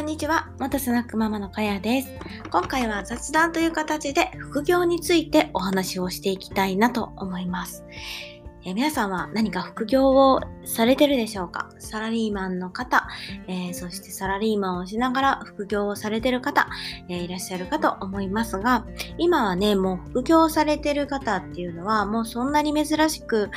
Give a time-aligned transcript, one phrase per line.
[0.00, 0.48] こんにちは。
[0.58, 2.08] 元スナックママのかやです。
[2.50, 7.84] 今回は雑談という形で副業についてお話をしていきたいなと思います。
[8.62, 11.70] え、皆さんは何か副業をされてるでしょうか？
[11.78, 13.08] サラリーマンの方、
[13.48, 16.68] えー、そしてサラリーマンをしながら副業をされてる方、
[17.08, 18.84] えー、いらっしゃるかと思いますが、
[19.16, 23.50] 今はね、もう副業されてる方っていうのはもうそんなに珍しく、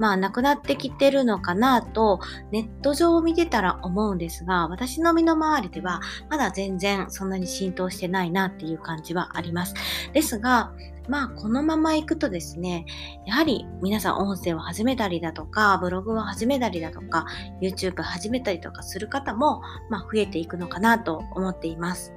[0.00, 2.18] まあなくなってきてるのかなと
[2.50, 9.74] ネット上を見てたら思うんですが、私の身の回りではまだ全然そんなに浸透してないなっていう感じはあります。
[10.12, 10.72] ですが、
[11.08, 12.84] まあ、このまま行くとですね、
[13.26, 17.26] やはり皆さん音声を始めたりだとか、ブログを始めたりだとか、
[17.62, 22.12] YouTube 始めたりとかする方も、まあ、増えていくのかなと思っています。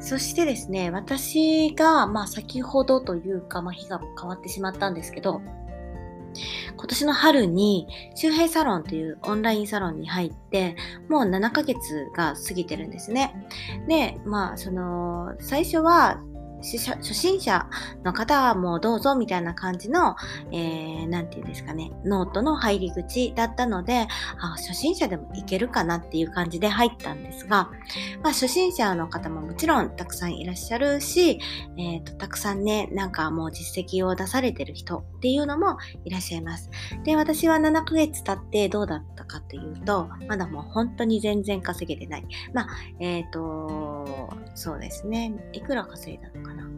[0.00, 5.42] そしてですね、私が、まあ、先ほどというか、まあ、日が変わってしまったんですけど、
[6.76, 10.76] 今年の春に周平サロンというオンラインサロンに入って、
[11.08, 13.34] もう7ヶ月が過ぎてるんですね。
[13.88, 16.20] で、まあ、その、最初は
[16.60, 17.66] 初心者
[18.04, 20.16] の方はもうどうぞみたいな感じの、
[20.52, 24.06] えー、なんていうんですかね、ノートの入り口だったので、
[24.40, 27.70] あ初心者でもいけるかなっていう感じで入ったんですが、
[28.22, 31.40] まあ、初心者の方ももちろんたくさんいらっしゃるし、
[31.76, 36.70] えーと、たくさんね、なんかもう実績を出されてる人っていうのもいらっしゃいます。
[37.04, 42.24] で、私は7ヶ月経ってどうだったかというと、まだもう本当に全然稼げてない。
[42.52, 42.68] まあ、
[43.00, 46.68] えっ、ー、と、そうですね、いくら稼いだのかな。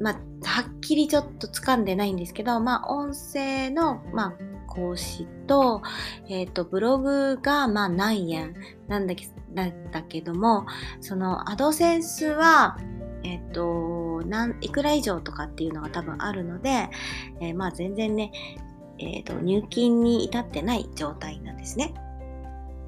[0.00, 0.14] まあ、
[0.46, 4.32] はっきりちょっと掴んでないんですけど、まあ、音声の、まあ、
[4.66, 5.82] 講師と、
[6.28, 8.54] えっ、ー、と、ブログが、まあ、何円
[8.88, 10.64] なんだけなんだけども、
[11.00, 12.78] その、アドセンスは、
[13.24, 16.88] えっ、と、なんいくら以上とかっていうのが多分あるので、
[17.40, 18.32] えー、まあ、全然ね、
[18.98, 21.92] えっ、と、入金に至ってない状態なんですね。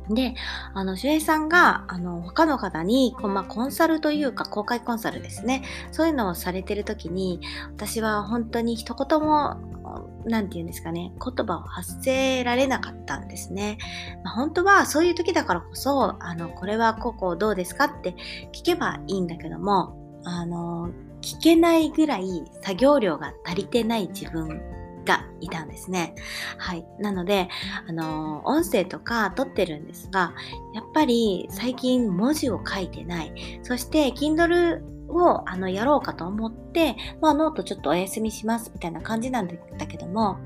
[0.09, 0.35] で、
[0.75, 5.63] あの、守衛さんが、あの、他の方に、まあ、コンサルというか、公開コンサルですね。
[5.93, 7.41] そういうのをされてるときに、
[7.77, 9.57] 私は本当に一言も、
[10.25, 13.79] なんて言うんですかね、言葉を発せられなかったんですね。
[14.25, 18.15] まあ、本当はそういう時だからこそ、あの、これはここどうですかって
[18.53, 24.61] 聞けばいいんだけども、あの、聞けないぐらい作業量が足りてない自分
[25.05, 26.15] がいたんですね。
[26.59, 26.85] はい。
[26.99, 27.49] なので、
[27.89, 30.35] あの、音声とか撮ってるんですが、
[30.75, 33.61] やっぱり最近文字を書いてない。
[33.63, 40.39] そして、Kindle をあのやろうかと思って、まあ、ノートちょっとお休みしますみたいな感じなんだけども、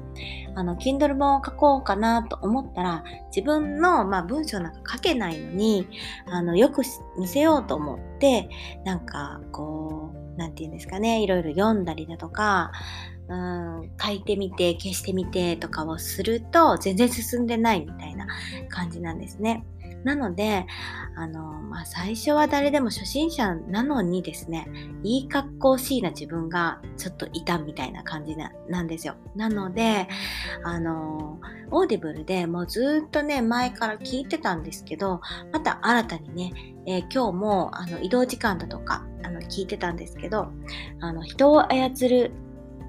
[0.54, 5.86] あの、Kindle 本を書こうかなと思ったら、自分の、まあ、文章なんか書けないのに、
[6.26, 6.82] あの、よく
[7.18, 8.48] 見せようと思って、
[8.84, 12.72] なんか、こう、何て言うんですかね、いろいろ読んだりだとか、
[13.28, 18.26] うん、書いてみて消してみてとかをすると全然進んでないみたいな
[18.68, 19.64] 感じなんですね。
[20.04, 20.66] なので、
[21.16, 24.68] あの、まあ、最初は誰でも初心者なのにですね、
[25.02, 29.16] いい格好しいな自分がちょっといたみたいな感じななんですよ。
[29.34, 30.08] なので、
[30.62, 31.40] あの、
[31.70, 35.20] オーディブルでもうずっとね、前から聞いてたんですけど、
[35.52, 40.48] また新たにね、えー、今日もあの移動時間だとかあの聞いてたんですけど、
[41.00, 42.32] あの人を操る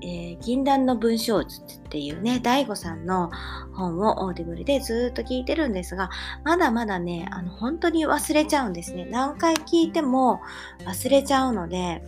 [0.02, 3.32] えー、禁断の文章術っていうね、daigo さんの
[3.74, 6.10] 本をオーディブルでずっと聞いてるんですが、
[6.44, 9.06] まだまだね、あの、本当に忘れちゃうんですね。
[9.06, 10.42] 何回聞いても
[10.86, 12.04] 忘れちゃうので、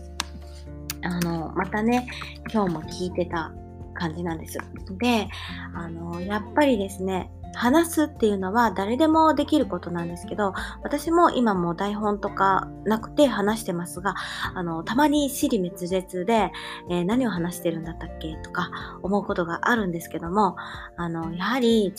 [1.01, 2.07] あの、またね、
[2.53, 3.51] 今日も聞いてた
[3.93, 4.57] 感じなんです。
[4.99, 5.27] で、
[5.73, 14.15] あの、やっぱりですね、話すっていうのは誰でもできることなんですけど、私も今も台本とかなくて話してますが、
[14.53, 16.51] あの、たまに尻滅裂で、
[16.89, 18.71] えー、何を話してるんだったっけとか
[19.03, 20.55] 思うことがあるんですけども、
[20.95, 21.93] あの、やはり、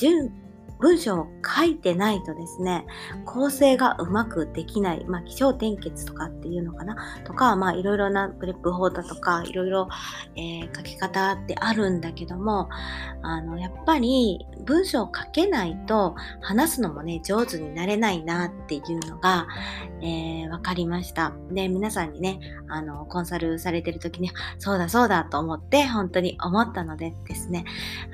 [0.80, 2.86] 文章を書いてないとですね、
[3.24, 6.96] 構成がうまくできない、まあ、気象転結とかっていうのかな？
[7.24, 9.88] とか、まあ、いろいろなプレップ法だとか、いろいろ、
[10.36, 12.68] えー、書き方ってあるんだけども、
[13.22, 19.46] あの、やっぱり文章を書けないと話すのもね、上手になれないなっていうのが、
[20.00, 21.32] えー、わかりました。
[21.50, 27.64] で、皆さんにね、あの、コンサルされてる時に、そうだそうだと思って、本当に思ったのでですね、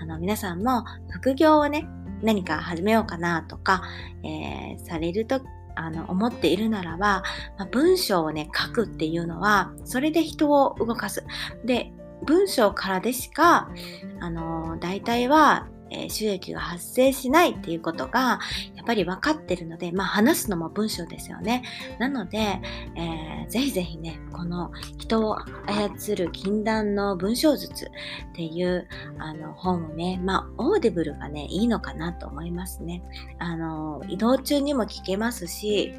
[0.00, 1.88] あの、皆さんも副業をね、
[2.22, 3.82] 何か始めようかなとか、
[4.22, 5.40] えー、されると
[5.74, 7.22] あの思っているならば、
[7.58, 11.24] まあ、文章をね書くっていうのはそれで人を動かす。
[11.64, 11.92] で
[12.24, 13.68] 文章からでしか
[14.20, 18.40] あの大体はえ、収益が発生しないっていうことが
[18.74, 21.62] やっぱり分かってるので、まあ話すのも文章ですよね。
[21.98, 22.38] なので、
[22.96, 27.88] えー、ぜひぜひね、この人を操る禁断の文章術っ
[28.34, 28.88] ていう
[29.18, 33.02] あの本をね、まあオーディブルがね、いいのかなと思いますね。
[33.38, 35.94] あの、移動中にも聞けますし、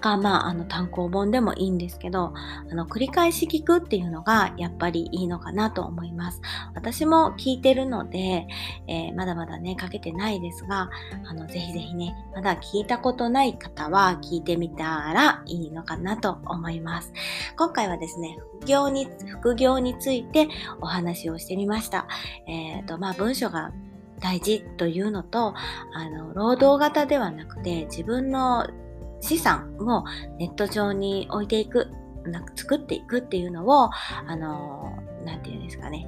[0.00, 6.40] か、まあ、あの単行本でもいいんですけど、あの繰り返し聞くっていうのがやっぱりいいのかなと思います。
[6.74, 8.46] 私も聞いてるので、
[8.86, 10.90] えー、まだまだね、かけてないですが、
[11.24, 17.12] あのぜひぜひね、まだ聞いたことない方は聞いてみたらいいのかなと思います。
[17.56, 20.48] 今回はですね、副業に、副業について
[20.80, 22.06] お話をしてみました。
[22.46, 23.72] えっ、ー、と、まあ文章が
[24.20, 25.54] 大事というのと、
[25.94, 28.66] あの、労働型ではなくて自分の
[29.26, 30.04] 資産を
[30.38, 31.88] ネット上に置いていく、
[32.24, 33.90] なんか作っていくっていうのを、
[34.26, 36.06] あの、なんていうんですかね、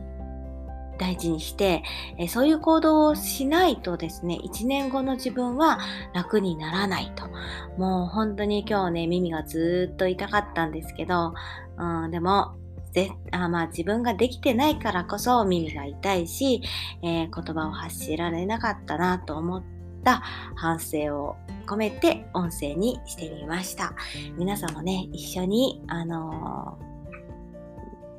[0.98, 1.82] 大事にして、
[2.16, 5.80] えそういう行動をしないとですね、1年後の自分は
[6.14, 7.26] 楽にならないと。
[7.76, 11.34] もう本当に今日ね、耳がずっと痛かったんですけど、
[11.76, 12.54] うん、でも、
[12.92, 16.62] ぜあまあ、自分ができてないからこそ耳が痛いし、
[17.02, 20.22] えー、言葉を発しられなかったなと思ってた
[20.54, 21.36] 反省を
[21.66, 23.94] 込めて音声にしてみました。
[24.36, 26.97] 皆さんもね、一緒に、あのー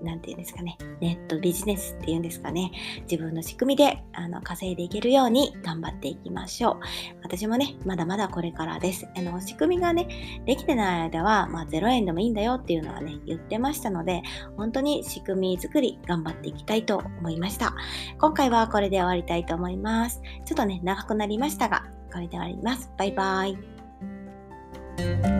[0.03, 2.71] なんていうんですかね、ネットビジネスっていうんですかね、
[3.09, 6.79] 自分の仕組みであの稼いでいけるように頑張っていきましょう。
[7.23, 9.07] 私もね、まだまだこれからです。
[9.15, 10.07] あの仕組みがね、
[10.45, 14.21] できてない間は、まあ、0円でもいいんだよっていうのはね、言ってましたので、
[14.57, 17.75] 本当に仕組み作り頑張っていきたいと思いました。
[18.19, 20.21] 今回はこれで終わりたいと思います。
[20.45, 22.91] ちょっとね、長くなりましたが、これで終わります。
[22.97, 25.38] バイバイ。